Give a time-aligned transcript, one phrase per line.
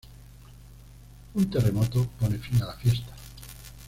[1.35, 3.13] Un terremoto pone fin a la fiesta.